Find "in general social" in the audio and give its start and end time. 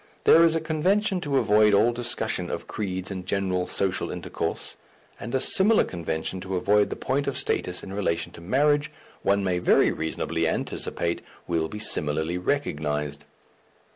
3.11-4.09